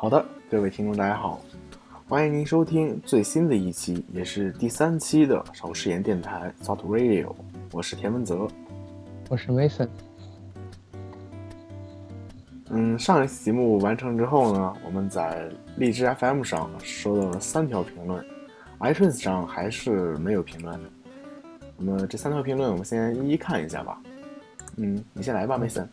[0.00, 1.40] 好的，各位听众，大家好，
[2.08, 7.34] 欢迎您收听最新的一期，也是第三期的少食言电台 Thought Radio，
[7.72, 8.46] 我是田文泽。
[9.28, 9.88] 我是 Mason。
[12.70, 18.24] 嗯，上一期节目完成之后呢，我们在荔枝 FM 上收到了三条评论
[18.78, 20.80] ，iTunes 上还是没有评论。
[21.76, 24.00] 那么这三条评论，我们先一一看一下吧。
[24.76, 25.88] 嗯，你先来吧，Mason。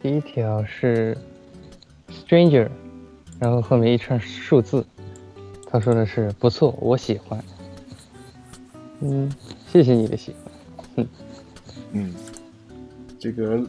[0.00, 1.14] 第一条是
[2.08, 2.70] Stranger，
[3.38, 4.84] 然后后面一串数字，
[5.70, 7.42] 他说的是不错，我喜欢。
[9.00, 9.30] 嗯，
[9.70, 10.34] 谢谢你的喜
[10.94, 11.06] 欢。
[11.92, 12.14] 嗯，
[13.18, 13.60] 这个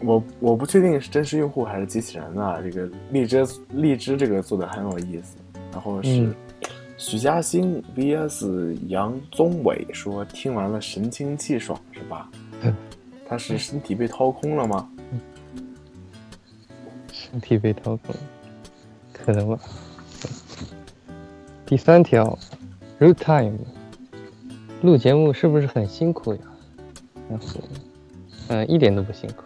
[0.00, 2.60] 我我不确定是真实用户还是机器人啊。
[2.62, 5.36] 这个荔枝荔枝这个做的很有意思。
[5.72, 6.34] 然后是嗯
[6.96, 12.30] 许嘉欣 VS 杨宗纬说听完了神清气爽是吧？
[13.28, 14.88] 他是身体被掏空了吗？
[17.12, 18.14] 身体被掏空，
[19.26, 19.58] 可能吧。
[21.66, 22.38] 第三条
[23.00, 23.58] ，Root Time，
[24.82, 26.40] 录节目是不是很辛苦呀？
[27.28, 27.46] 然后，
[28.46, 29.42] 嗯、一点都不辛苦，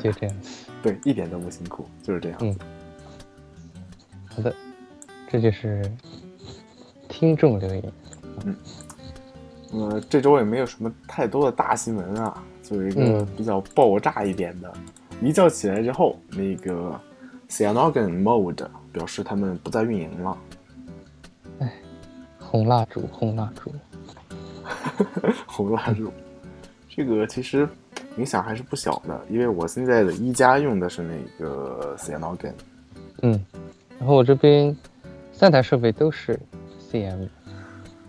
[0.00, 0.64] 就这样子。
[0.84, 2.38] 对，一点都不辛苦，就是这样。
[2.42, 2.56] 嗯
[4.26, 4.54] 好的，
[5.28, 5.82] 这就是
[7.08, 7.92] 听众留言。
[9.72, 14.72] 那么这周也没有什么太多的大新闻啊，就是一个嗯比较爆炸一点的。
[15.20, 17.00] 一觉起来之后，那个
[17.48, 20.38] Cyanogen Mode 表示他们不再运营了。
[21.60, 21.72] 哎
[22.38, 23.72] 红蜡烛，红蜡烛。
[25.46, 26.12] 红蜡烛，
[26.88, 27.68] 这个其实
[28.16, 32.52] 影响还是不小的，因为我现在的一加用的是那个 Cyanogen。
[33.22, 33.44] 嗯，
[33.98, 34.76] 然后我这边
[35.32, 36.38] 三台设备都是
[36.90, 37.28] CM。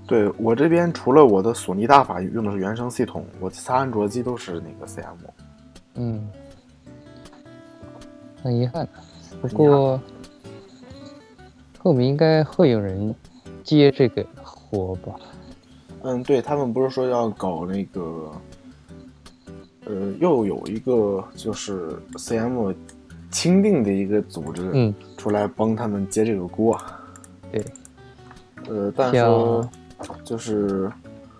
[0.07, 5.15] 对我这边除了我的索尼大法用的是原生系统，我其他安卓机都是那个 CM。
[5.95, 6.29] 嗯，
[8.43, 8.87] 很遗憾，
[9.41, 9.99] 不过
[11.77, 13.13] 后面应该会有人
[13.63, 15.15] 接这个活吧？
[16.03, 18.31] 嗯，对他们不是说要搞那个，
[19.85, 22.75] 呃，又有一个就是 CM
[23.31, 26.79] 钦定的一个组织，嗯，出来帮他们接这个锅。
[27.51, 27.63] 对，
[28.67, 29.69] 呃，但是说
[30.23, 30.91] 就是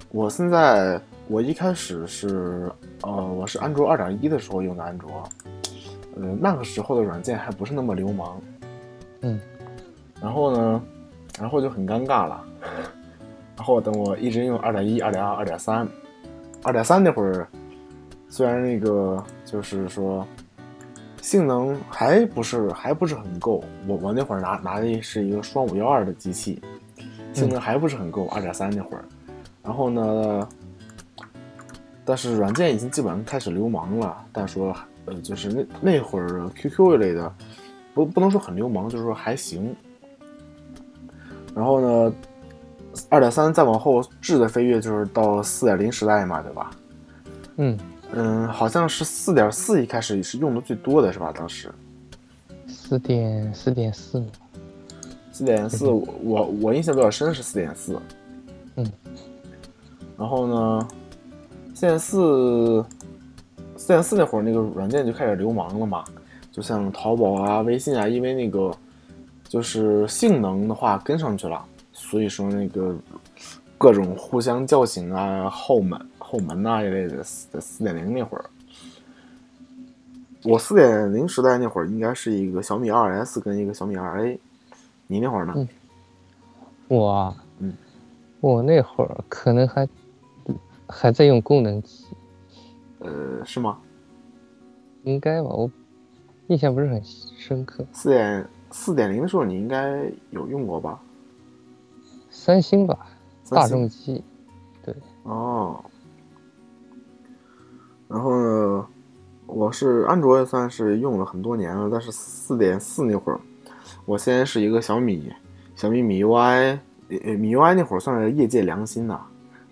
[0.09, 5.27] 我现在我一开始是呃我是安卓二点一的时候用的安卓，
[6.15, 8.41] 呃那个时候的软件还不是那么流氓，
[9.21, 9.39] 嗯，
[10.21, 10.81] 然后呢，
[11.39, 12.43] 然后就很尴尬了，
[13.57, 15.87] 然后等我一直用二点一、二点二、二点三，
[16.63, 17.47] 二点三那会儿，
[18.29, 20.25] 虽然那个就是说
[21.21, 26.61] 性能还不是还不是很够，我我那会儿拿拿的是一个双五幺二的机器，
[27.33, 29.03] 性能还不是很够，二点三那会儿，
[29.63, 30.47] 然后呢，
[32.05, 37.33] 但是软件已经基本上开始流氓了，但说呃就是那那会儿 QQ 一类的，
[37.93, 39.75] 不不能说很流氓，就是说还行。
[41.55, 42.13] 然后呢，
[43.09, 46.71] 二点三再往后质的飞跃就是到四点零时代嘛，对吧？
[47.57, 47.79] 嗯，
[48.11, 51.31] 嗯，好像是四点四一开始是用的最多的是吧？
[51.33, 51.73] 当时
[52.67, 54.23] 四点四点四，
[55.31, 57.97] 四点四，我我我印象比较深是四点四。
[58.75, 58.91] 嗯，
[60.17, 60.87] 然后呢，
[61.73, 62.83] 四点四，
[63.85, 66.03] 四点四那会儿那个软件就开始流氓了嘛，
[66.51, 68.75] 就像淘宝啊、微信啊，因为那个
[69.47, 71.63] 就是性能的话跟上去了，
[71.93, 72.95] 所以说那个
[73.77, 78.45] 各种互相叫醒啊、后门后门呐、一类的，四四点零那会儿。
[80.43, 84.39] 我四点零时代那会儿应该是一个小米二 S 跟一个小米二 A，
[85.05, 85.53] 你那会儿呢？
[85.55, 85.67] 嗯
[86.87, 87.71] 我啊，嗯，
[88.39, 89.87] 我那会儿可能还
[90.87, 92.05] 还在用功能机，
[93.05, 93.77] 呃，是吗？
[95.03, 95.49] 应该吧？
[95.49, 95.69] 我
[96.47, 97.85] 印象不是很深刻。
[97.91, 100.99] 四点四点零的时候你应该有用过吧？
[102.29, 103.07] 三星吧，
[103.43, 104.23] 星众机，
[104.83, 104.93] 对，
[105.23, 105.83] 哦。
[108.07, 108.87] 然后呢，
[109.45, 113.39] 我是安卓也算是用了很多年了，但是四点四那会儿，
[114.05, 115.31] 我先是一个小米
[115.75, 116.79] 小米米 UI，
[117.09, 119.19] 呃米 UI 那会儿算是业界良心的，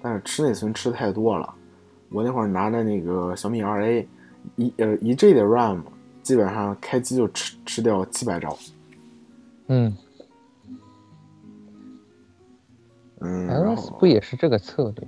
[0.01, 1.53] 但是吃内存吃的太多了。
[2.13, 4.07] 我那会儿拿着那个小米二 A，
[4.55, 5.79] 一呃一 G 的 RAM，
[6.21, 8.55] 基本上开机就吃吃掉七百兆。
[9.67, 9.95] 嗯
[13.19, 15.07] 嗯，然，iOS 不也是这个策略？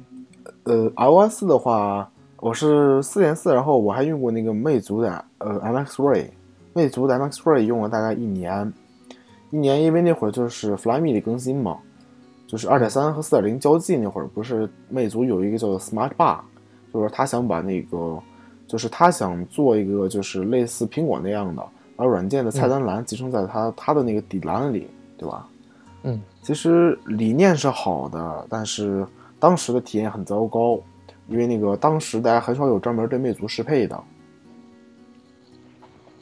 [0.63, 2.09] 呃，iOS 的话，
[2.39, 6.29] 我是四点四，然后我还用过那个魅族的呃 MX Ray，
[6.73, 8.73] 魅族的 MX Ray 用了大概一年，
[9.51, 11.77] 一年，因为那会儿就是 Flyme 的更新嘛，
[12.47, 16.39] 就是二点三和四点零交际那会儿，不是魅族有一个叫做 Smart Bar，
[16.95, 18.17] 就是他想把那个，
[18.65, 21.61] 就是他想做一个就是类似苹果那样的，
[21.97, 25.47] 把软件的菜单栏集成在他他的那个底栏里，对吧？
[26.03, 29.05] 嗯，其实理念是好的，但是
[29.39, 30.79] 当时的体验很糟糕，
[31.27, 34.01] 因为那个当时大家很少有专门对魅族适配的。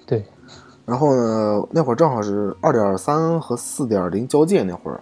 [0.05, 0.25] 对，
[0.85, 4.99] 然后呢，那会儿正好是二点三和四点零交界那会儿，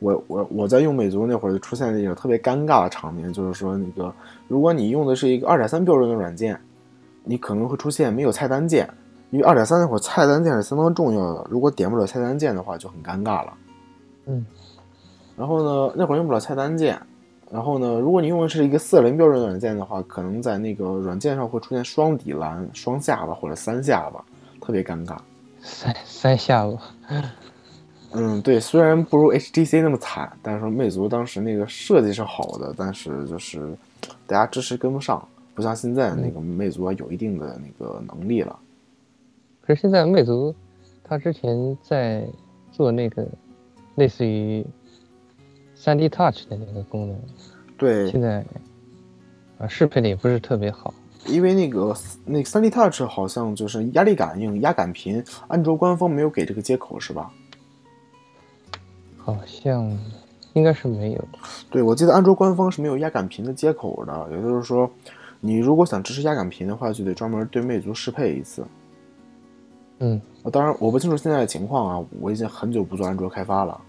[0.00, 4.12] 我我我在用美族那会儿就出现了一个特别尴尬的场面，就是说那个
[4.48, 6.58] 如果你用的是一个二点三标准的软件，
[7.22, 8.88] 你可能会出现没有菜单键，
[9.30, 13.52] 因为二点三那会儿菜单键是相当重要的，如果点不了菜单键的话就很尴尬了。
[14.26, 14.44] 嗯，
[15.36, 17.00] 然后呢，那会儿用不了菜单键，
[17.50, 24.24] 然后呢，如果你用的是一个四点零标准的软件的话，可能在那个软件上会出现双底栏、双下巴或者三下巴，
[24.60, 25.16] 特别尴尬。
[25.62, 26.80] 三三下巴，
[28.12, 33.72] 嗯，对，虽然不如 HTC 那么惨，但是说魅族当时那个设计是好的，但是就是
[34.26, 38.58] 大家支持跟不上，不像现在那个魅族啊有一定的那个能力了。
[39.62, 40.52] 可是现在魅族，
[41.04, 42.26] 它之前在
[42.72, 43.24] 做那个
[43.94, 44.66] 类似于
[45.78, 47.16] 3D Touch 的那个功能，
[47.78, 48.44] 对，现在
[49.58, 50.92] 啊适配的也不是特别好。
[51.26, 57.30] 因为那个那个 3D Touch 好像就是压力感应、压感频，安卓官方没有给这个接口是吧？
[59.24, 59.96] 好像
[60.54, 61.24] 应该是没有。
[61.70, 64.90] 对，我记得安卓官方是没有压感屏的接口的，也就是说，
[65.40, 68.64] 你如果想支持压感屏的话，就得专门对魅族适配一次。
[69.98, 73.80] 嗯，啊，当然我不清楚现在的情况啊，我已经很久不做安卓开发了。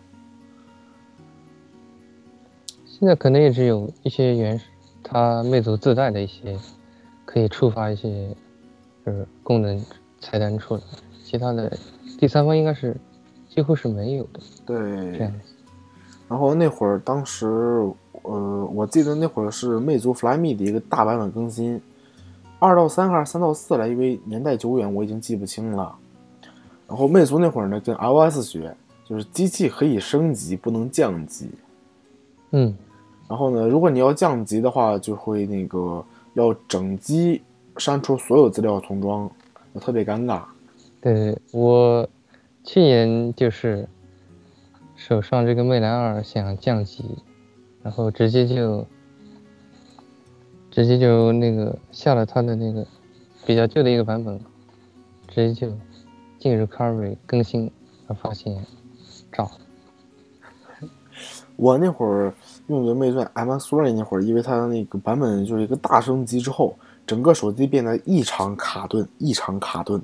[2.85, 4.65] 现在可能也只有一些原始，
[5.01, 6.59] 它魅族自带的一些
[7.25, 8.35] 可以触发一些
[9.05, 9.83] 就是功能
[10.19, 10.81] 菜单出来，
[11.23, 11.75] 其他的
[12.19, 12.95] 第三方应该是
[13.53, 14.39] 几乎是没有的。
[14.65, 15.31] 这对样，
[16.29, 17.45] 然后那会儿当时，
[18.21, 21.79] 呃，我记得那会儿是魅族 Flyme 的一个大版本更新，
[22.59, 25.93] 二到三还是三到四来，因为年代久远，我已经记不清了。
[26.87, 28.73] 然后魅族那会儿呢，跟 iOS 学，
[29.05, 31.49] 就是机器可以升级，不能降级。
[32.51, 32.73] 嗯，
[33.27, 36.03] 然后呢，如果你要降级的话，就会那个
[36.33, 37.41] 要整机
[37.77, 39.29] 删除所有资料重装，
[39.73, 40.41] 就特别尴尬。
[41.01, 42.07] 对对，我
[42.63, 43.87] 去年就是
[44.95, 47.03] 手上这个魅蓝二想降级，
[47.81, 48.85] 然后直接就
[50.69, 52.85] 直接就那个下了它的那个
[53.45, 54.39] 比较旧的一个版本，
[55.27, 55.75] 直接就
[56.37, 57.71] 进入 Recovery 更新，
[58.21, 58.65] 发现
[59.31, 59.47] 炸。
[61.57, 62.33] 我那会儿
[62.67, 70.01] 用的魅钻 M3 那会儿，因为它的那个版本就是一个大升级之后，整个手机变得异常卡顿，异常卡顿。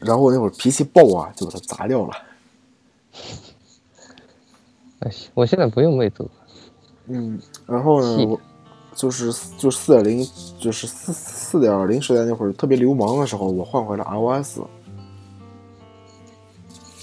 [0.00, 2.12] 然后我那会儿脾气爆啊，就把它砸掉了。
[5.00, 6.28] 哎，我现在不用魅族，
[7.06, 8.40] 嗯，然后呢，我
[8.94, 10.26] 就是就四点零，
[10.58, 14.60] 就是四四点零时代那会儿特别流氓的时候，我换回了 iOS，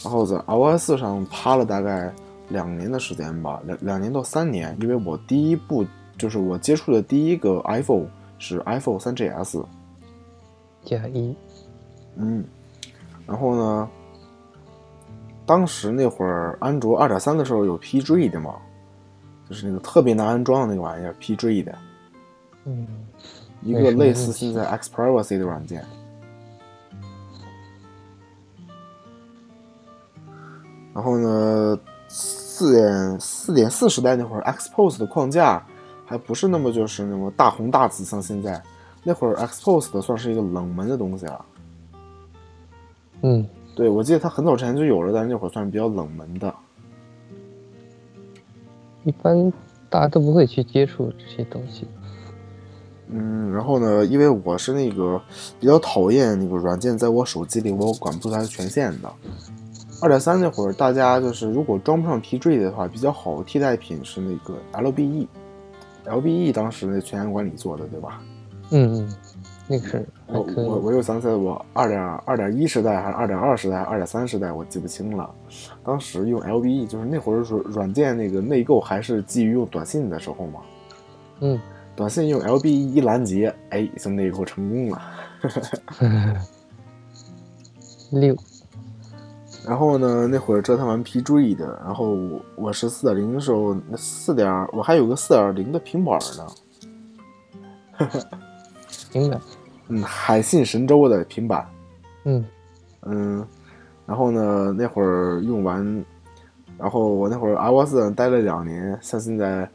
[0.03, 2.13] 然后在 iOS 上趴了大概
[2.49, 5.85] 两年的时间吧，两两年到三年，因为我第一部
[6.17, 8.07] 就是我接触的第一个 iPhone
[8.39, 9.63] 是 iPhone 三 GS，
[10.83, 11.35] 加一，
[12.15, 12.43] 嗯，
[13.25, 13.89] 然后呢，
[15.45, 18.55] 当时那会儿安卓二点三的时候有 PG 的嘛，
[19.49, 21.77] 就是那个特别难安装的那个玩意儿 PG 的。
[22.65, 22.87] 嗯，
[23.61, 25.85] 一个类似现在 X Privacy 的软件。
[30.93, 35.65] 然后呢，四点四点四时代那会儿，Xpose 的框架
[36.05, 38.61] 还不是那么就是那么大红大紫，像现在。
[39.03, 41.43] 那会儿 Xpose 的算是一个冷门的东西了。
[43.23, 46.53] 嗯，对，我记得它很早之前就有了，但是那会儿算是比较冷门的。
[49.03, 49.51] 一般
[49.89, 51.87] 大家都不会去接触这些东西。
[53.07, 55.21] 嗯，然后呢，因为我是那个
[55.59, 59.11] 比较讨厌那个软件在我手机里我管不住它的权限的。
[60.01, 65.27] 二点三那会儿，大家就是如果装不上 PG 的话，比较好的替代品是那个 LBE。
[66.05, 68.21] LBE 当时那权限管理做的，对吧？
[68.71, 69.13] 嗯嗯，
[69.67, 70.41] 那个是我。
[70.55, 75.29] 我我又想起来，我二点二点一时代还是二点二时代，二点三时代我记不清了。
[75.83, 80.59] 当时用 LBE，就是那会儿软软件那个内购还是基于用短信的时候嘛。
[81.39, 81.59] 嗯，
[81.95, 85.01] 短信用 LBE 一拦截，哎，就内购成功了。
[88.11, 88.35] 六，
[89.65, 96.47] 然后呢，那会儿折腾完 PG 的，然后我我是四点零的时候，那四点我还有个四点零的平板呢，
[99.13, 99.39] 明白。
[99.89, 101.67] 嗯，海信神州的平板，
[102.23, 102.45] 嗯
[103.01, 103.45] 嗯，
[104.05, 106.05] 然后呢，那会儿用完，
[106.77, 109.69] 然后我那会儿 iOS 上待了两年，像现在，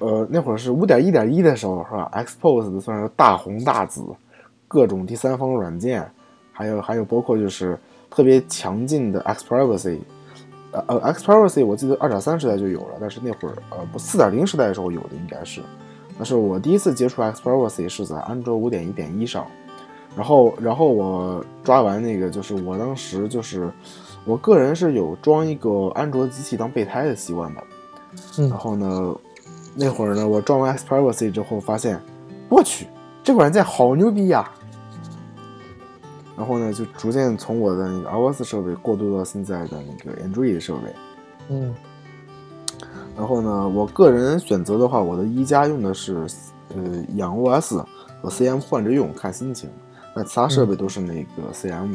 [0.00, 4.04] 呃，那会儿是五点一点一的时候是吧？Xpose 的算是大红大紫，
[4.66, 6.04] 各种第三方软件，
[6.52, 7.78] 还有还有包括就是
[8.10, 10.00] 特别强劲的 Xprivacy，
[10.72, 15.62] 呃呃 Xprivacy 我记得二点三时代就有了，但是那会儿呃不四点零时代的时候有的应该是，
[16.16, 19.46] 但是我第一次接触 Xprivacy 是在安卓五点一点一上，
[20.16, 23.70] 然后然后我抓完那个就是我当时就是
[24.24, 27.62] 我个人是有装一个安卓机器当备胎的习惯的，
[28.38, 29.14] 嗯然后呢，
[29.74, 32.00] 那会儿呢，我装完 Xprivacy 之后发现，
[32.48, 32.86] 我去，
[33.22, 34.50] 这个软件好牛逼呀！
[36.36, 40.94] 然后呢，就逐渐从我的那个 iOS 设备过渡到现在的那个 Android 设备。
[41.48, 41.74] 嗯
[43.16, 46.26] 然后呢，我个人选择的话，我的一加用的是
[46.74, 47.82] 呃养 OS
[48.20, 49.70] 和 CM 换着用，看心情。
[50.14, 51.88] 那其他设备都是那个 CM，、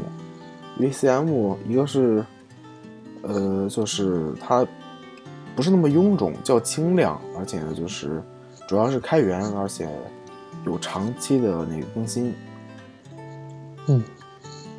[0.78, 2.26] 因为 CM 一个是
[3.22, 4.66] 呃就是它
[5.56, 8.22] 不是那么臃肿，较轻量，而且呢就是
[8.68, 9.90] 主要是开源，而且
[10.66, 12.34] 有长期的那个更新。
[13.88, 14.04] 嗯，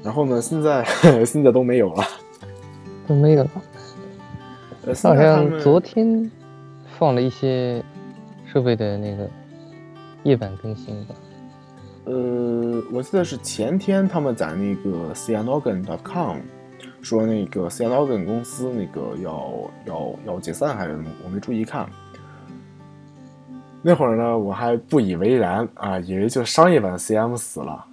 [0.03, 0.85] 然后呢，现在
[1.25, 2.05] 现在都没有了。
[3.07, 3.51] 都没有了。
[5.03, 6.31] 好像昨天
[6.99, 7.83] 放了一些
[8.45, 9.29] 设备的那个
[10.25, 11.15] 夜版更新吧。
[12.05, 16.39] 呃，我记得是前天他们在那个 cyanogen.com
[17.01, 21.89] 说那个 cyanogen 公司那个要要要解散还是什么，我没注意看。
[23.83, 27.85] 那会儿呢，我还不以为然啊，以为就商业版 CM 死了。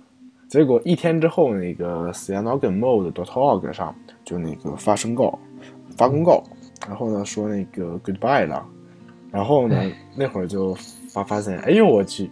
[0.47, 5.37] 结果一天之后，那个 cyanogenmode.org 上就那个发声告
[5.95, 6.43] 发公告，
[6.89, 8.65] 然后呢说那个 goodbye 了，
[9.29, 10.73] 然后呢唉那会儿就
[11.13, 12.27] 发发现，哎呦我去，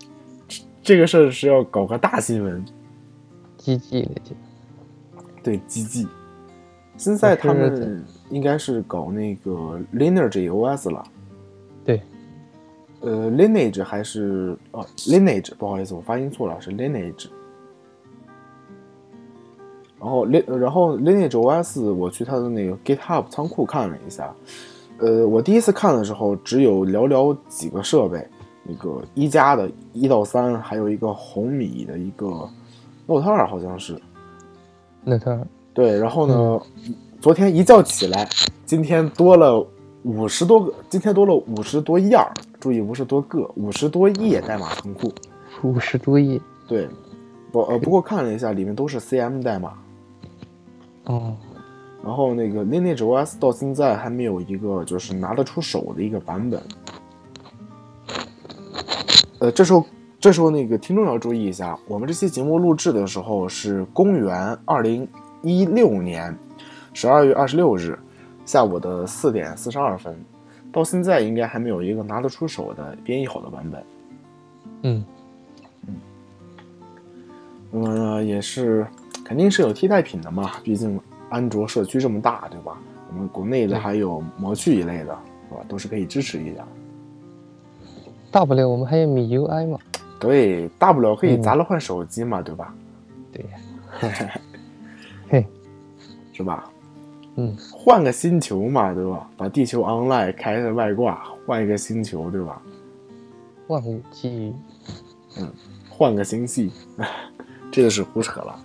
[0.47, 2.65] 这这个事儿是要搞个大新闻
[3.59, 4.35] ，GG 了就。
[5.43, 6.07] 对 GG。
[6.97, 11.03] 现在他们应该是搞那个 Lineage OS 了，
[11.85, 12.01] 对，
[13.01, 17.27] 呃，Lineage 还是哦 Lineage，不好意思，我发音错了，是 Lineage。
[19.99, 24.33] 然后 Lin，然后 Lineage OS，我去它的那个 GitHub 仓库看了一下，
[24.99, 28.27] 呃，我第一次看的时候只有寥寥几个设备，
[28.63, 32.47] 那个一加的一到三，还有一个红米的一个
[33.07, 33.99] Note 二，好像是。
[35.03, 36.61] ，Note 二对，然后呢，
[37.19, 38.27] 昨天一觉起来，
[38.65, 39.65] 今天多了
[40.03, 45.11] 五十多个，今天多了五十多页儿，注意五十多个，五十多页代码仓库。
[45.63, 46.39] 五十多页。
[46.67, 46.87] 对，
[47.51, 49.73] 不呃，不过看了一下，里面都是 CM 代码。
[51.07, 51.35] 哦，
[52.03, 56.61] 然后那个 Lineage OS 到现在还没有一个就是拿得出手的一个版本。
[59.39, 59.85] 呃，这时候
[60.19, 65.07] 这时候那个听众要注意一下，我们这期节目录制的时候是公元二零
[65.43, 66.35] 一六年
[66.93, 67.97] 十二月二十六日
[68.45, 70.17] 下午的四点四十二分，
[70.71, 73.83] 到现在应该还没有一个拿得出手的编译好的版本。
[74.81, 75.05] 嗯
[75.87, 75.95] 嗯，
[77.71, 78.87] 那么呢，也是
[79.27, 80.97] 肯定是有替代品的嘛，毕竟
[81.29, 82.77] 安卓社区这么大，对吧？
[83.09, 85.19] 我们国内的还有模具一类的，
[85.49, 85.59] 是吧？
[85.67, 86.65] 都是可以支持一下。
[88.31, 89.77] 大不了我们还有米 UI 嘛。
[90.17, 92.73] 对，大不了可以嗯砸了换手机嘛，对吧？
[93.33, 94.31] 对呀。
[95.27, 95.45] 嘿，
[96.31, 96.71] 是吧？
[97.35, 99.29] 嗯，换个星球嘛，对吧？
[99.35, 102.61] 把地球 online 开个外挂，换一个星球，对吧？
[103.67, 104.53] 万物基于
[105.89, 106.71] 换个星系，
[107.69, 108.57] 这就是胡扯了。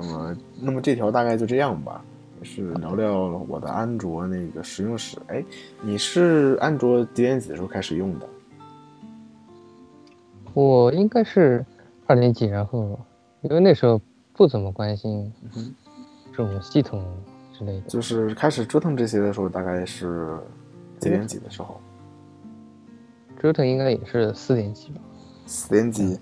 [0.00, 2.04] 那么，那么这条大概就这样吧，
[2.38, 5.18] 也是聊聊我的安卓那个使用史。
[5.26, 5.44] 哎，
[5.82, 8.28] 你是安卓几点几的时候开始用的？
[10.54, 11.66] 我应该是
[12.06, 12.98] 二年级，然后
[13.42, 14.00] 因为那时候
[14.34, 15.32] 不怎么关心
[16.32, 17.04] 这种系统
[17.52, 20.38] 之类的，就是开始折腾这些的时候，大概是
[21.00, 21.80] 几点几的时候？
[23.40, 25.00] 折腾应该也是四年级吧。
[25.46, 26.18] 四点几？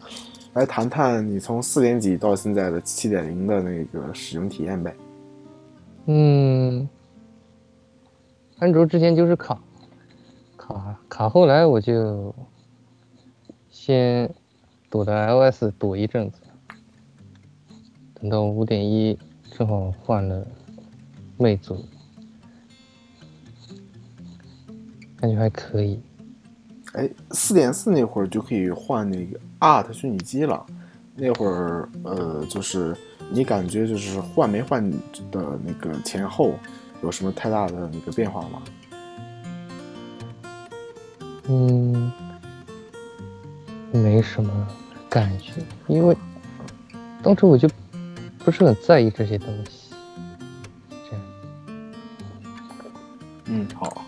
[0.56, 4.96] 来谈谈你从四点几到现在的七点零的那个使用体验呗。
[6.06, 6.88] 嗯，
[8.58, 9.60] 安卓之前就是卡，
[10.56, 12.34] 卡卡，后来我就
[13.68, 14.34] 先
[14.88, 16.38] 躲在 iOS 躲一阵子，
[18.14, 19.18] 等到五点一
[19.58, 20.46] 正好换了
[21.36, 21.84] 魅族，
[25.20, 26.00] 感觉还可以。
[26.94, 30.64] 哎，四点四那会儿就可以换那个 Art 虚拟机了。
[31.14, 32.94] 那会儿，呃，就是
[33.30, 34.90] 你感觉就是换没换
[35.30, 36.54] 的那个前后
[37.02, 38.62] 有什么太大的那个变化吗？
[41.48, 42.12] 嗯，
[43.92, 44.68] 没什么
[45.08, 45.52] 感觉，
[45.86, 46.14] 因为
[47.22, 47.66] 当初我就
[48.44, 49.94] 不是很在意这些东西。
[50.90, 51.22] 这样，
[53.46, 54.02] 嗯，好。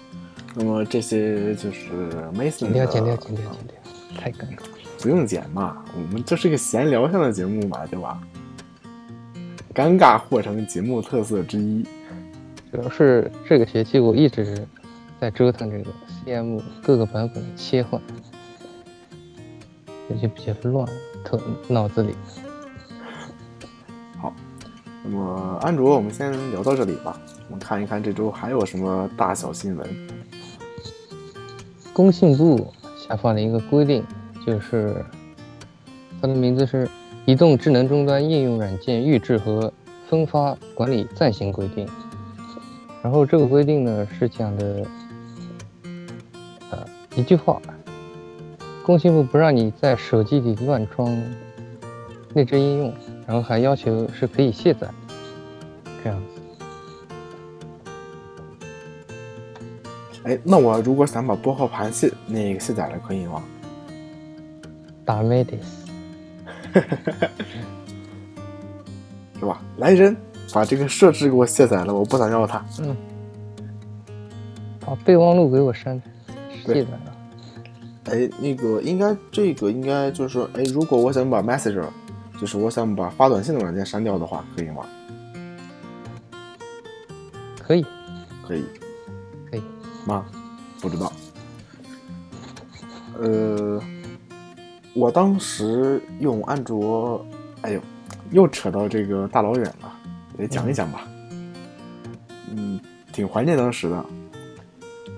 [0.54, 3.76] 那么这些就是 Mason 剪掉，的剪掉，剪掉，剪掉，
[4.20, 4.77] 太尴尬。
[5.00, 8.20] 不用剪嘛，我们这是个闲聊向的节目嘛，对吧？
[9.74, 11.84] 尴尬或成节目特色之一。
[12.72, 14.66] 主要是这个学期我一直
[15.20, 15.90] 在折腾这个
[16.26, 18.00] CM 各个版本的切换，
[20.10, 20.86] 有些比较乱，
[21.24, 22.14] 特脑子里。
[24.18, 24.34] 好，
[25.04, 27.18] 那么安卓我们先聊到这里吧。
[27.46, 29.88] 我们看一看这周还有什么大小新闻。
[31.94, 34.04] 工信部下发了一个规定，
[34.48, 35.04] 就是
[36.22, 36.86] 它的名字是
[37.26, 39.70] 《移动智能终端应用软件预制和
[40.08, 41.86] 分发管理暂行规定》。
[43.02, 44.86] 然后这个规定呢是讲的，
[46.70, 46.78] 呃，
[47.14, 47.60] 一句话，
[48.82, 51.14] 工信部不让你在手机里乱装
[52.32, 52.94] 内置应用，
[53.26, 54.88] 然后还要求是可以卸载，
[56.02, 56.40] 这样子。
[60.22, 63.42] 哎，那我如果想把拨号盘卸那个卸载了，可以吗？
[65.08, 65.56] 打 Medis，
[69.40, 69.62] 是吧？
[69.78, 70.14] 来人，
[70.52, 72.62] 把这个设置给我卸载了，我不想要它。
[72.80, 72.94] 嗯，
[74.84, 75.98] 把备忘录给我删
[76.66, 77.00] 对卸载了。
[78.10, 81.86] 哎，那个应该这个应该就是说，哎，如果我想把 Messenger，
[82.38, 84.84] 就是我想把发短信的软件删掉的话，可以吗？
[87.66, 87.82] 可以，
[88.46, 88.62] 可以
[89.50, 89.62] 可以。
[90.04, 90.26] 吗？
[90.82, 91.10] 不知道。
[93.18, 93.82] 呃，
[94.98, 97.24] 我当时用安卓，
[97.62, 97.80] 哎呦，
[98.32, 99.92] 又扯到这个大老远了，
[100.36, 101.06] 得讲一讲吧。
[102.50, 102.80] 嗯，
[103.12, 104.04] 挺怀念当时的。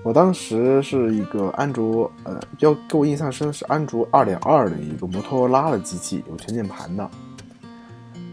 [0.03, 7.09] 我当时是一个安卓，呃，比较给我印象深是安卓二点二的一个摩托罗拉的机器，有全键盘的。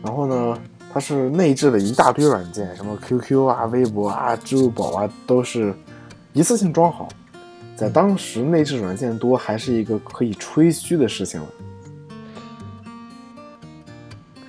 [0.02, 0.59] 然后呢，
[0.93, 5.75] 它是内置了一大堆软件，什么 QQ 啊、微博啊、支付宝啊，都是
[6.35, 7.09] 一次性装好。
[7.79, 11.47] 在当时，内置软件多还是一个可以吹嘘的事情了。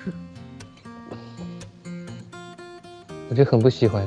[3.30, 4.04] 我就很不喜欢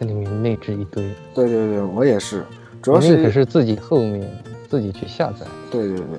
[0.00, 2.44] 在里面内置一堆，对对对，我也是，
[2.82, 4.28] 主要那可是是自己后面
[4.68, 5.46] 自己去下载。
[5.70, 6.18] 对对对，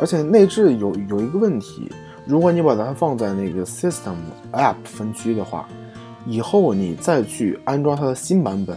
[0.00, 1.88] 而且内置有有一个问题，
[2.26, 4.16] 如果你把它放在那个 System
[4.50, 5.68] App 分区的话，
[6.26, 8.76] 以后你再去安装它的新版本，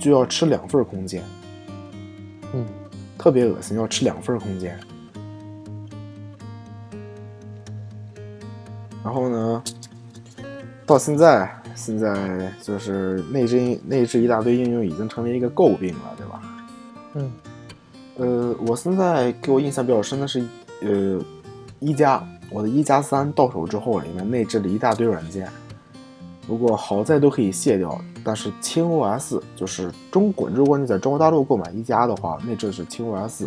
[0.00, 1.22] 就要吃两份空间，
[2.54, 2.64] 嗯，
[3.18, 4.78] 特别恶心，要吃两份空间。
[9.04, 9.62] 然后呢，
[10.84, 16.42] 到现在，现在就是内置内置一大堆应用，已经成为一个诟病了，对吧？
[17.14, 17.32] 嗯，
[18.16, 20.44] 呃，我现在给我印象比较深的是，
[20.82, 21.18] 呃，
[21.80, 25.48] 一加，我的一加三到手之后，里面内置了一大堆软件，
[26.46, 27.98] 不过好在都可以卸掉。
[28.28, 33.46] 但是轻 OS 就是中国，如果你在中国大陆购买一加的话，内置的是轻 OS。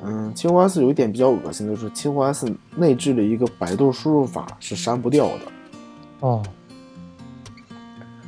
[0.00, 5.40] 嗯，轻 OS 有一点比较恶心的是，轻 OS 内置了一个百度输入法是删不掉的。
[6.20, 6.40] 哦，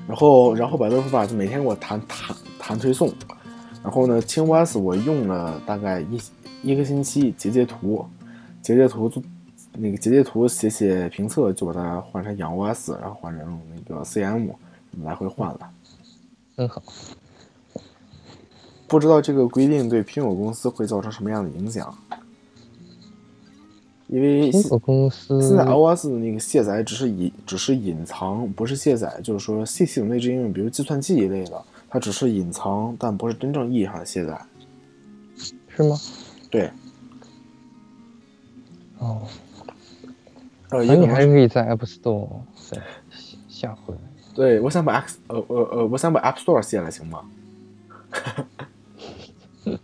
[0.08, 3.08] 然后，然后百度输入法就每天给我弹弹弹推送，
[3.84, 6.20] 然后呢，轻 OS 我用了大概一
[6.64, 8.04] 一个星期，截截图，
[8.60, 9.22] 截截图就
[9.74, 14.48] 那个截截图写写评测，就把它换成养 OS，然后换成那个 CM，
[15.02, 15.70] 来回换了。
[16.56, 16.82] 很好。
[18.86, 21.96] 不知道这个规定对苹果公司会造成什么样的影响？
[24.08, 34.38] 因为苹果公司现在 iOS 的那个卸载只是隐只是隐藏，不是卸载，就是说系系统内置应用，比如计算机一类的，它只是隐藏，但不是真正意义上的卸载。
[35.74, 35.98] 是吗？
[36.50, 36.70] 对，
[38.98, 39.22] 哦，
[40.68, 42.76] 呃，那你也可能是还可以在 App Store 下
[43.48, 44.00] 下回来。
[44.34, 47.24] 对我想把 X 呃呃呃，我想把 App Store 卸了，行吗？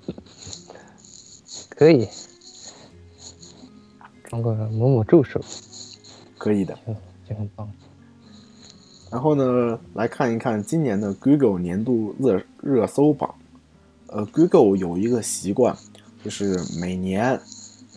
[1.71, 2.09] 可以，
[4.25, 5.41] 装个某某助手
[6.37, 6.77] 可以的。
[6.87, 6.95] 就
[7.29, 7.71] 就很棒。
[9.11, 13.35] 然后呢，来看一看今年的 Google 年度热热搜榜。
[14.09, 15.77] 呃，Google 有一个习惯，
[16.25, 17.39] 就是每年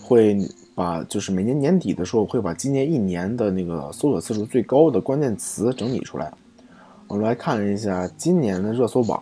[0.04, 0.38] 会
[0.76, 6.34] 把，就是每年年底的时候会把今年一年的那个搜索次数最高的关键词整理出来。
[7.12, 9.22] 我们来看一下今年的热搜榜。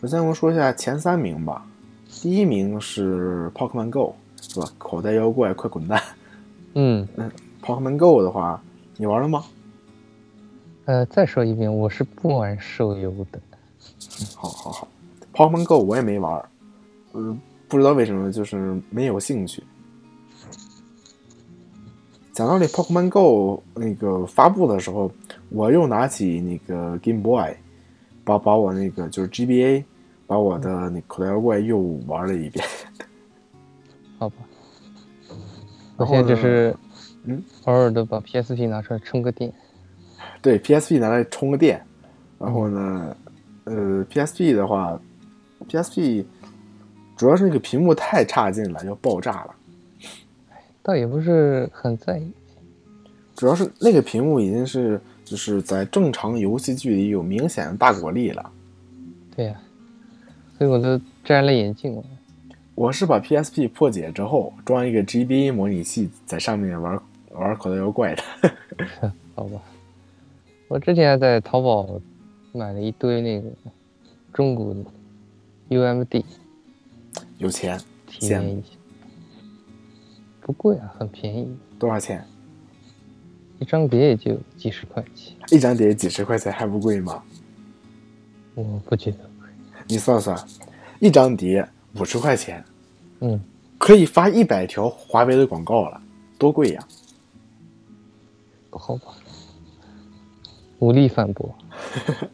[0.00, 1.64] 首先我们说一下前三名吧。
[2.20, 4.66] 第一名是 Pokemon Go，是吧？
[4.78, 6.02] 口袋妖怪快滚蛋
[6.74, 7.06] 嗯！
[7.62, 8.60] Pokemon Go 的话，
[8.96, 9.44] 你玩了吗？
[10.86, 13.40] 呃，再说一遍，我是不玩手游的。
[14.34, 14.88] 好好好
[15.32, 16.44] ，Pokemon Go 我也没玩
[17.12, 19.62] 嗯，呃，不知道为什么就是没有兴趣。
[22.32, 25.12] 讲道理，Pokemon Go 那个发布的时候，
[25.54, 27.54] 我又拿起那个 Game Boy，
[28.24, 29.84] 把把我那个就是 GBA，
[30.26, 32.64] 把我的那口袋妖怪又玩了一遍。
[34.18, 34.36] 好吧，
[35.96, 36.74] 我现在就是
[37.24, 39.52] 嗯，偶尔的把 PSP 拿出来充个电。
[40.40, 41.84] 对，PSP 拿来充个电，
[42.38, 43.16] 然后呢，
[43.64, 45.00] 呃，PSP 的话
[45.68, 46.24] ，PSP
[47.16, 49.54] 主要是那个屏幕太差劲了，要爆炸了。
[50.82, 52.32] 倒也不是很在意，
[53.36, 58.52] 主要是那个屏幕已经是就是在正常游戏距离有明显的大果粒了。
[59.34, 59.60] 对呀、
[60.58, 62.04] 所以我都摘了眼镜了。
[62.74, 67.00] 我是把 PSP 破解之后，装一个 GBA 模拟器在上面玩
[67.32, 68.22] 玩口袋妖怪的。
[69.34, 69.60] 好吧，
[70.68, 72.00] 我之前在淘宝
[72.52, 73.48] 买了一堆那个
[74.32, 74.84] 中古的
[75.70, 76.24] UMD
[77.38, 78.68] 有钱，体验一下，
[80.40, 82.24] 不贵啊，很便宜，多少钱？
[83.62, 87.22] 一张碟也就几十块钱，一张碟几十块钱还不贵吗？
[88.56, 89.48] 我不觉得贵。
[89.86, 90.36] 你算算，
[90.98, 92.64] 一张碟五十块钱，
[93.20, 93.40] 嗯，
[93.78, 96.02] 可以发一百条华为的广告了，
[96.36, 96.84] 多贵呀！
[98.68, 99.14] 不好吧，
[100.80, 101.54] 无力反驳。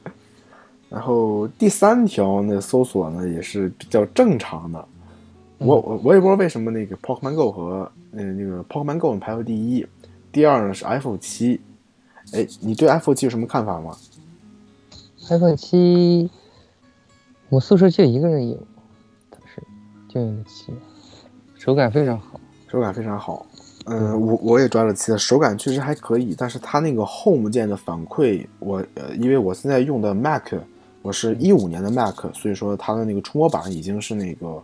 [0.88, 4.82] 然后第三条那，搜索呢也是比较正常的。
[5.58, 9.86] 我我我也不知道为什么那个 Pokemon Go 和呃那个 Pokemon Go 排到第一，
[10.38, 11.60] 第二呢是 iPhone 七。
[12.32, 13.96] 哎，你对 iPhone 七有什么看法吗
[15.28, 16.30] ？iPhone 七，
[17.48, 18.56] 我宿舍就一个人有，
[19.28, 19.60] 但是
[20.08, 20.72] 就用的七，
[21.56, 22.38] 手感非常好。
[22.68, 23.44] 手感非常好。
[23.86, 30.54] 嗯，我我也抓了七了，手感确实还可以，但是它那个 Home 键的反馈，我呃，因为我现在用的 Mac，
[31.02, 34.62] 我是一五年的 Mac，所以说它的那个触摸板已经是那个，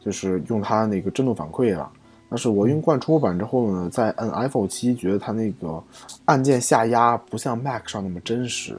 [0.00, 1.90] 就是用它那个震动反馈了。
[2.30, 5.82] 但是我用惯触摸板之后呢，在摁 iPhone 七，觉得它那个
[6.26, 8.78] 按键下压不像 Mac 上那么真实。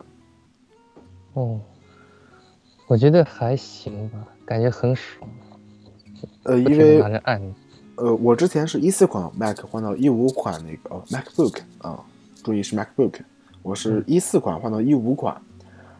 [1.33, 1.59] 哦，
[2.87, 5.29] 我觉得还行吧，感觉很爽，
[6.43, 7.41] 呃，因为拿着按。
[7.95, 12.03] 呃，我之前是一四款 Mac 换到一五款那个、哦、MacBook 啊、
[12.43, 13.15] 注意是 MacBook，
[13.61, 15.41] 我是一四款换到一五款，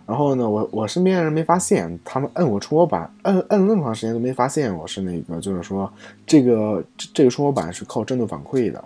[0.10, 5.92] 然后呢，我我身边人没发现，他们摁我触摸板，摁摁了那么长时间都没发现我是那个，就是说
[6.26, 8.84] 这个这这个触摸板是靠震动反馈的。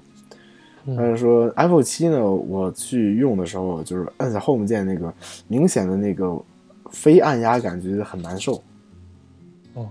[0.85, 5.13] 嗯但是说 iPhone 七呢，我去用的时候，就是摁下 Home 键那个
[5.47, 6.37] 明显的那个
[6.91, 8.61] 非按压感觉很难受。
[9.75, 9.87] 哦，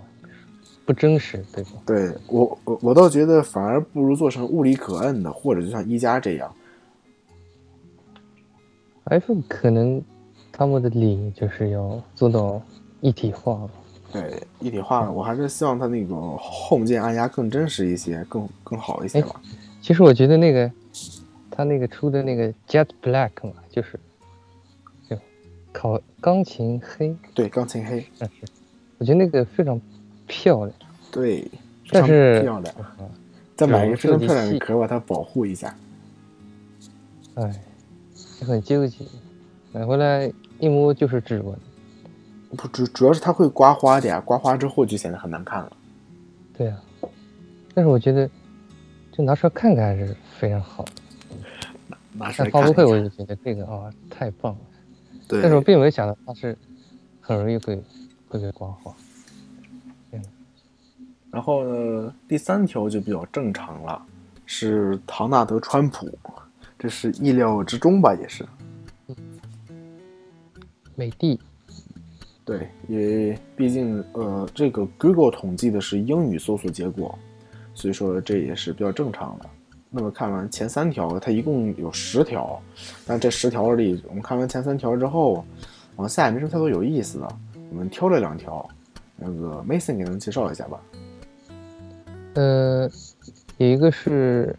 [0.85, 1.71] 不真实，对吧？
[1.87, 6.55] 对我我我倒觉得反而不如做成物理可摁的，或者就像一加这样。
[9.07, 10.03] iPhone 可能
[10.53, 12.63] 他们的理就是要做到
[13.01, 13.71] 一体化吧。
[14.13, 19.41] 对一体化，我还是希望它那个 Home 键按压更真实一些，更更好一些吧。
[19.81, 20.71] 其实我觉得那个
[21.51, 23.99] 他那个出的那个 Jet Black 嘛，就是
[25.09, 25.17] 就
[25.73, 28.35] 考钢琴黑，对，钢琴黑，但是
[28.99, 29.81] 我觉得那个非常
[30.27, 30.77] 漂亮。
[31.11, 31.51] 对，
[31.91, 32.75] 但是漂亮。
[32.77, 32.97] 啊
[33.55, 35.77] 再买一个非常漂亮的壳把它保护一下。
[37.35, 37.63] 哎，
[38.41, 39.05] 就很纠结，
[39.73, 41.59] 买回来一摸就是指纹。
[42.57, 45.73] 不主主要是它会刮花的呀，刮花之后就显得很难看了。
[46.57, 46.83] 对啊，
[47.75, 48.29] 但是我觉得
[49.11, 50.91] 就拿出来看看还是非常好的。
[52.13, 52.85] 拿出在发布会。
[52.85, 54.61] 我就觉得这个啊、太棒了，
[55.27, 56.57] 对，但是我并没有想到它是
[57.23, 57.83] 很容易会
[58.29, 58.95] 会被刮花。
[61.31, 64.03] 然后呢，第三条就比较正常了，
[64.45, 66.07] 是唐纳德·川普，
[66.79, 68.47] 这是意料之中吧，也是。
[70.95, 71.41] 美的
[72.45, 77.17] 对，因为毕竟呃，这个 Google 统计的是英语搜索结果，
[77.73, 79.47] 所以说这也是比较正常的。
[79.89, 82.61] 那么看完前三条，它一共有十条，
[83.07, 85.45] 但这十条里，我们看完前三条之后，
[85.97, 87.29] 往下也没什么太多有意思的，
[87.71, 88.69] 我们挑了两条，
[89.17, 90.81] 那个 Mason 给咱们介绍一下吧。
[92.35, 92.91] 呃，
[93.59, 94.57] 有一个是，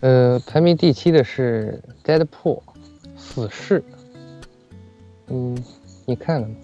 [0.00, 2.60] 呃，排名第七的是 Deadpool
[3.16, 3.82] 死侍。
[5.30, 5.56] 嗯，
[6.06, 6.54] 你看了吗？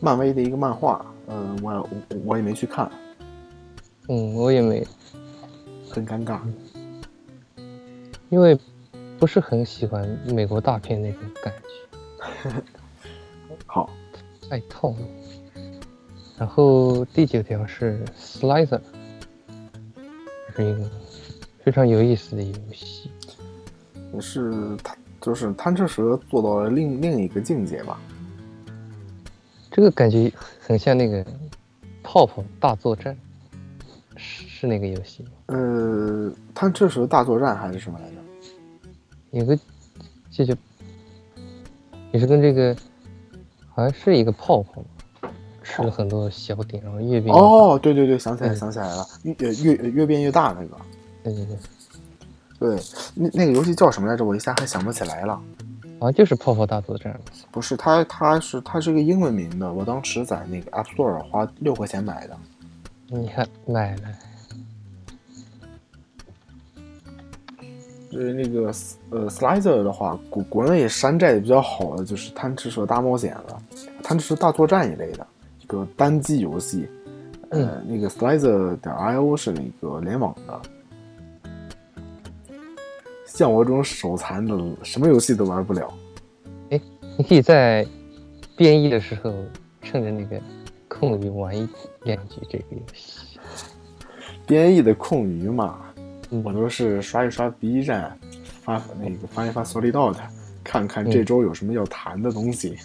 [0.00, 1.88] 漫威的一个漫画，嗯、我我
[2.24, 2.90] 我也没去看，
[4.08, 4.86] 嗯，我也没，
[5.90, 6.40] 很尴尬。
[8.30, 8.58] 因为
[9.18, 11.52] 不是很喜欢美国大片那种感
[12.42, 12.50] 觉，
[13.66, 13.88] 好，
[14.50, 14.96] 太套路。
[16.36, 18.80] 然后第九条是 Slicer，
[20.56, 20.90] 是一个
[21.62, 23.08] 非常有意思的游戏。
[24.12, 24.52] 也是
[24.82, 27.98] 它就是贪吃蛇做到了另另一个境界吧。
[29.70, 31.24] 这个感觉很像那个
[32.02, 33.16] 泡泡大作战，
[34.16, 35.30] 是是那个游戏吗？
[35.46, 38.16] 呃，贪吃蛇大作战还是什么来着？
[39.30, 39.58] 有个
[40.30, 40.54] 这就
[42.12, 42.76] 也是跟这个
[43.70, 44.82] 好像是一个泡泡
[45.22, 45.30] 吧，
[45.62, 50.76] 吃了很多小点，然后越变越大，哦，对对对，想起来嗯想起来了，越越越越变越大那个。
[51.24, 51.56] 对对对，
[52.64, 52.80] 对，
[53.14, 54.24] 那那个游戏叫什么来着？
[54.24, 55.38] 我一下还想不起来了。
[56.00, 57.14] 好像就是泡泡大作战。
[57.50, 59.70] 不是，它它是它是个英文名的。
[59.70, 62.36] 我当时在那个 App Store 花六块钱买的。
[63.08, 64.02] 你看买了。
[68.10, 68.72] 就是那个
[69.10, 73.60] 呃，Slider 的话，国国内山寨的比较好的就是《贪吃蛇大冒险》了，
[74.02, 75.26] 《贪吃蛇大作战》一类的
[75.60, 76.88] 一个单机游戏。
[77.50, 80.60] 呃，那个 Slider 点 io 是那个联网的。
[83.34, 85.92] 像我这种手残的，什么游戏都玩不了。
[86.70, 86.80] 哎，
[87.18, 87.84] 你可以在
[88.56, 89.34] 编译的时候，
[89.82, 90.40] 趁着那个
[90.86, 91.68] 空余玩一
[92.04, 93.38] 两局这个游戏。
[94.46, 95.80] 编译的空余嘛。
[96.42, 98.18] 我都是刷一刷 B 站，
[98.62, 100.16] 发那个发一发 Solidot，
[100.64, 102.76] 看看这周有什么要谈的东西。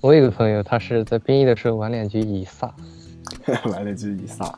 [0.00, 2.74] 我有个朋友，他是在编译的时候玩两局以撒，
[3.70, 4.52] 玩两局以撒，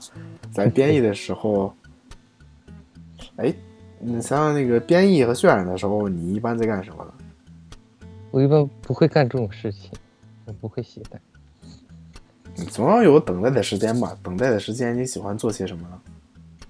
[0.50, 1.74] 在编译的时候，
[3.36, 3.52] 哎，
[4.02, 7.12] 你想想那个编译和渲染的时候，你一般在干什么呢？
[8.30, 9.90] 我一般不会干这种事情，
[10.46, 11.20] 我不会携带。
[12.56, 14.16] 你总要有等待的时间吧？
[14.22, 16.00] 等待的时间，你喜欢做些什么呢？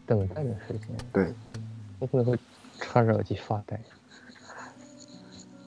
[0.06, 1.32] 等待的时间，对，
[2.00, 2.38] 我可能会
[2.80, 3.80] 插着耳机发呆。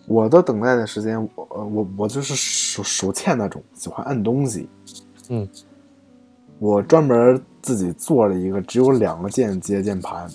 [0.05, 4.67] 我的等待的时间，我我我就是手手欠那种，喜欢按东西。
[5.29, 5.47] 嗯，
[6.59, 10.29] 我专门自己做了一个只有两个键接键盘，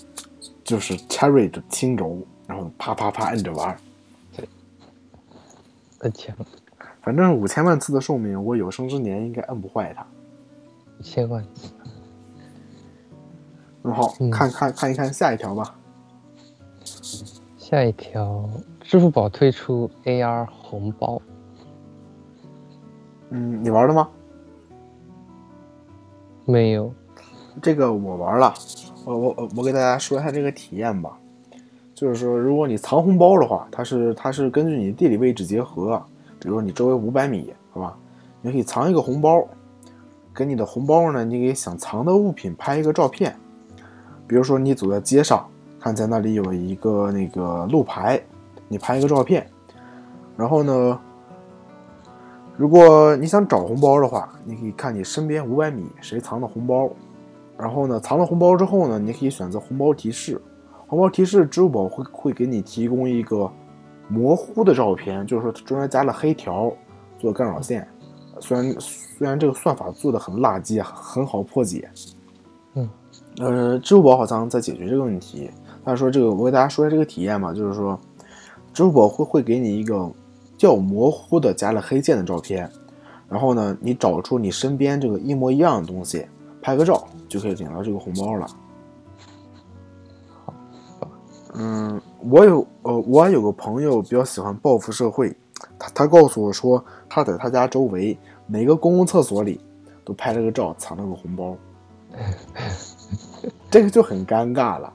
[0.69, 3.75] 就是 Cherry 的轻轴，然后啪啪啪摁着玩。
[4.37, 4.47] 对，
[5.99, 6.35] 很强。
[7.01, 10.05] 反正五千万次的寿命，我有生之年应该摁不坏它。
[10.99, 11.43] 一千万。
[13.81, 15.75] 很好看，看看一看下一条吧。
[17.57, 18.47] 下一条，
[18.79, 21.19] 支付宝推出 AR 红包。
[23.31, 24.07] 嗯，你玩了吗？
[26.45, 26.93] 没有。
[27.59, 28.53] 这个我玩了，
[29.05, 31.17] 我我我给大家说一下这个体验吧。
[31.95, 36.01] 就是说，如果你藏红包的话，它是它是根据你地理位置结合，
[36.39, 37.97] 比如说你周围五百米，好吧，
[38.41, 39.45] 你可以藏一个红包，
[40.33, 43.35] 给你的红包呢，你给想藏的物品拍一个照片。
[44.25, 45.45] 比如说，你走在街上，
[45.77, 48.21] 看见那里有一个那个路牌，
[48.69, 49.45] 你拍一个照片。
[50.37, 50.97] 然后呢，
[52.55, 56.89] 如果你想找红包的话，你可以看你身边五百米谁藏的红包。
[57.59, 60.41] 然后呢，藏了红包之后呢，你可以选择红包提示。
[60.87, 63.51] 红包提示，支付宝会会给你提供一个
[64.07, 66.71] 模糊的照片，就是说中间加了黑条
[67.19, 67.87] 做干扰线。
[68.39, 71.89] 虽然虽然这个算法做的很垃圾，很好破解。
[72.75, 72.89] 嗯。
[73.39, 75.49] 呃，支付宝好像在解决这个问题。
[75.85, 77.99] 他说：“这个，我给大家说一下这个体验吧，就是说，
[78.73, 80.09] 支付宝会会给你一个
[80.57, 82.69] 较模糊的加了黑键的照片，
[83.29, 86.25] 然后呢，你找出你身边这个一模一样的东西，
[86.61, 88.47] 拍个照就可以领到这个红包了。”，
[91.55, 95.35] 嗯，我有呃，我有个朋友比较喜欢报复社会，
[95.77, 98.17] 他他告诉我说，他在他家周围
[98.47, 99.59] 每个公共厕所里
[100.05, 101.57] 都拍了个照，藏了个红包。
[103.69, 104.93] 这个就很尴尬了。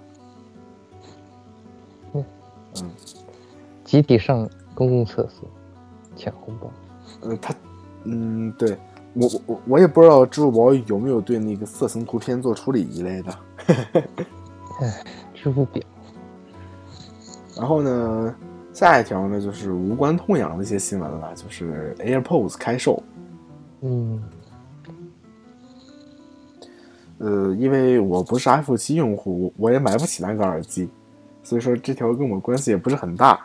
[2.12, 2.24] 嗯
[2.82, 2.90] 嗯，
[3.84, 5.48] 集体上公共厕所
[6.16, 6.70] 抢红包。
[7.22, 7.54] 嗯，他，
[8.04, 8.76] 嗯，对
[9.14, 13.38] 我我我也不知道支付宝有没有对那个色情图片做处理一类的。
[14.80, 15.82] 哎，支付表。
[17.56, 18.34] 然后呢，
[18.72, 23.02] 下一条呢就是无关痛痒的一些新闻了，就是 AirPods 开售。
[23.82, 24.22] 嗯。
[27.18, 30.88] 呃，因为我不是 iPhone 七用户，我也买不起那个耳机，
[31.44, 33.40] 所以说这条跟我关系也不是很大。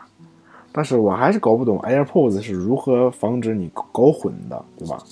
[0.72, 5.04] 但是我还是搞不懂 AirPods 是如何防止你搞混的，对吧？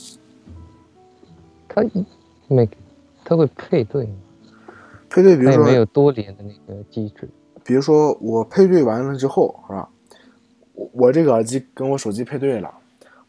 [1.84, 2.06] 它
[2.48, 2.70] 每，
[3.24, 4.08] 它会配对
[5.10, 7.30] 配对，比如说没有多连的那个机制。
[7.64, 9.90] 比如说我配对完了之后，是吧？
[10.74, 12.74] 我我这个耳机跟我手机配对了，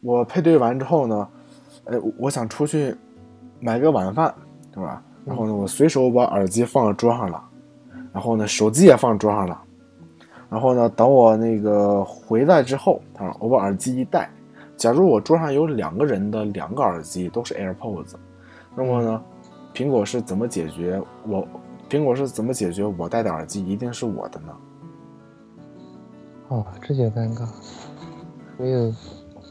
[0.00, 1.28] 我配对完之后呢，
[1.84, 2.94] 哎，我想出去
[3.60, 4.32] 买个晚饭，
[4.72, 5.02] 对吧？
[5.24, 7.42] 然后呢，我随手把耳机放在桌上了，
[8.12, 9.60] 然后呢，手机也放桌上了，
[10.48, 14.30] 然后呢，等我那个回来之后，啊，我把耳机一戴，
[14.76, 18.14] 假如我桌上有两个人的两个耳机都是 AirPods，
[18.78, 19.20] 那么呢，
[19.74, 21.44] 苹果是怎么解决我？
[21.90, 24.56] 苹果是怎么解决我戴的耳机一定是我的呢？
[26.46, 27.48] 哦，这就尴尬，
[28.56, 28.94] 没有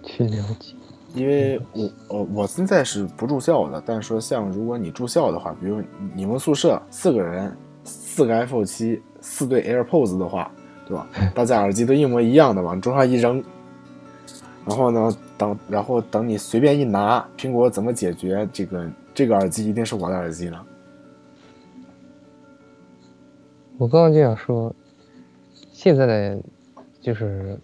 [0.01, 0.73] 去了解。
[1.13, 5.81] 因为我呃我现在是不住校的，但是说像如果你住校的话，比如
[6.15, 10.49] 你们宿舍四个人，四个 iPhone 七，四对 AirPods 的话，
[10.87, 11.05] 对吧？
[11.35, 13.43] 大家耳机都一模一样的往桌上一扔，
[14.63, 18.87] 然后呢，等然后等你随便一拿，苹果怎么解决这个
[19.17, 20.63] 这个耳机一定是我的耳机了？
[23.79, 24.75] 我刚刚就想说，
[25.73, 26.39] 现在的
[27.01, 27.59] 就是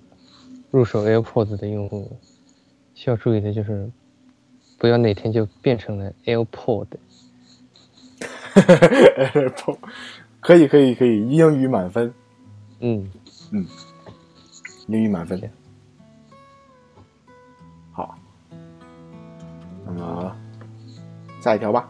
[0.72, 2.12] 入手 AirPods 的用户
[2.96, 3.88] 需要注意的就是，
[4.80, 6.88] 不要哪天就变成了 AirPod。
[8.56, 9.78] AirPod
[10.42, 12.12] 可以可以可以，英语满分，
[12.80, 13.08] 嗯
[13.52, 13.64] 嗯，
[14.88, 15.40] 英语满分
[21.44, 21.90] 下一条吧。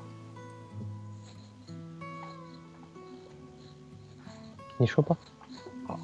[4.79, 5.15] 你说吧。
[5.85, 5.99] 好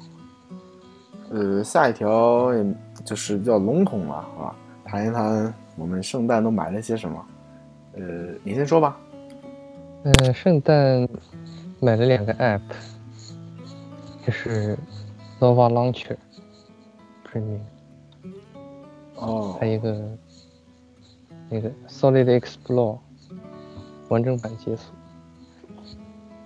[1.30, 2.64] 呃，下一条也
[3.04, 4.56] 就是比较笼统了，好吧？
[4.84, 7.26] 谈一谈我们圣诞都买了些什么。
[7.94, 8.02] 呃，
[8.44, 8.96] 你先说吧。
[10.04, 11.08] 呃，圣诞
[11.80, 12.62] 买了两个 App，
[14.24, 14.78] 就是
[15.40, 16.16] Nova Launcher
[17.26, 17.62] Premium，
[19.16, 20.16] 哦还有一个
[21.48, 23.00] 那个 Solid Explore
[24.10, 24.94] 完整版解锁。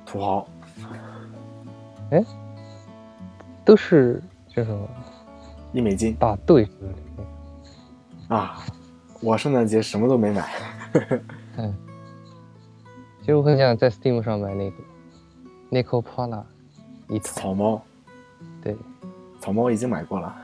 [0.07, 0.46] 土豪，
[2.11, 2.24] 哎
[3.64, 4.88] 都是这种
[5.72, 6.66] 一美金打对。
[8.29, 8.59] 啊！
[9.20, 10.48] 我圣诞节什么都没买。
[11.57, 11.74] 嗯，
[13.20, 14.77] 其实我很想在 Steam 上买那个
[15.70, 16.46] Nico p o l a
[17.09, 17.24] 一套。
[17.24, 17.83] 草猫，
[18.62, 18.77] 对，
[19.40, 20.37] 草猫已经买过了。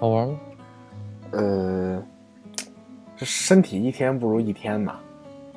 [0.00, 0.38] 好玩吗？
[1.32, 2.02] 呃，
[3.16, 4.98] 这身体一天不如一天呐。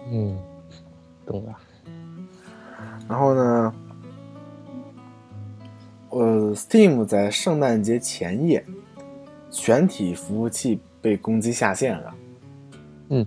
[0.09, 0.37] 嗯，
[1.25, 1.55] 懂了。
[3.07, 3.73] 然后呢，
[6.09, 8.65] 呃，Steam 在圣诞节前夜，
[9.49, 12.13] 全体服务器被攻击下线了。
[13.09, 13.25] 嗯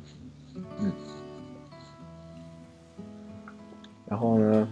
[0.81, 0.93] 嗯。
[4.07, 4.69] 然后呢，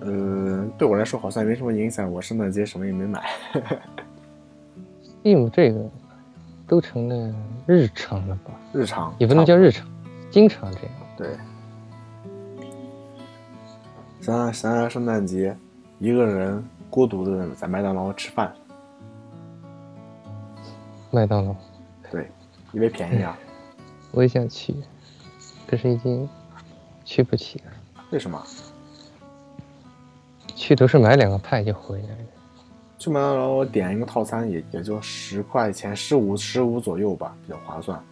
[0.00, 3.24] 呃，对我来说好像没什么影响，我圣诞节什么也没买。
[5.22, 5.88] Steam 这个
[6.66, 7.34] 都成了
[7.66, 8.52] 日常了吧？
[8.72, 9.86] 日常也不能叫日常，
[10.30, 10.90] 经常这样。
[11.16, 11.36] 对。
[14.20, 15.56] 想想想想圣诞节，
[15.98, 18.52] 一个人孤独的在麦当劳吃饭，
[21.10, 21.54] 麦当劳，
[22.10, 22.28] 对，
[22.72, 23.38] 因为便宜啊。
[24.12, 24.74] 我也想去，
[25.66, 26.28] 可是已经
[27.04, 27.64] 去不起了。
[28.10, 28.42] 为什么？
[30.54, 32.24] 去都是买两个派就回来了。
[32.98, 38.02] 去麦当劳我点一个套餐也也就十块钱，十五十五左右吧，比较划算。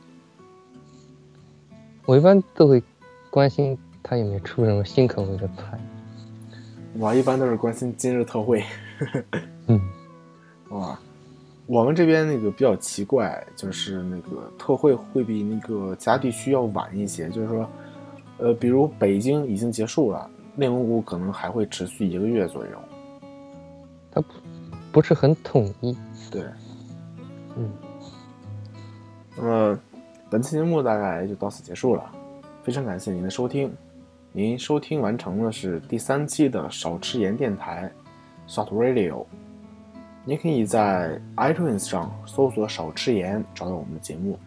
[2.05, 2.83] 我一般都会
[3.35, 5.77] 关心他有没有出什么新口味的菜。
[6.97, 8.63] 我一般都是关心今日特惠。
[9.67, 9.81] 嗯，
[10.71, 10.97] 哇，
[11.67, 17.69] 我们这边那个比较奇怪，就是那个特惠会比那个其他地区要晚一些，就是说，
[18.39, 22.71] 呃，比如北京已经结束了，内蒙古可能还会持续一个月左右。
[24.13, 24.29] 它不
[24.93, 25.99] 不是很统一。
[26.31, 26.45] 对，
[27.57, 27.69] 嗯，
[29.37, 29.81] 那么
[30.31, 32.09] 本期节目大概就到此结束了，
[32.65, 33.71] 非常感谢您的收听。
[34.33, 37.93] 您收听完成的是第三期的少吃盐电台
[38.49, 39.27] Short Radio。
[40.25, 44.39] 您可以在 iTunes 上搜索“少吃盐”找到我们的节目，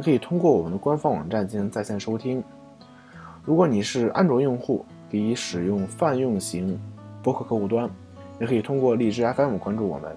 [0.00, 2.42] 也可以通过我们的官方网站进行在线收听。
[3.44, 6.76] 如果你是安卓用户，可以使用泛用型
[7.22, 7.88] 播客客户端，
[8.40, 10.16] 也可以通过荔枝 FM 关注我们。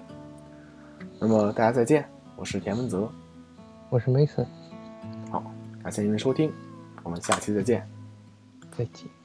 [1.20, 2.04] 那么大家再见，
[2.34, 3.08] 我是田文泽。
[3.88, 4.46] 我是 Mason，
[5.30, 5.44] 好，
[5.80, 6.52] 感谢您的收听，
[7.06, 7.88] 我们下期再见。
[8.76, 9.15] 再见。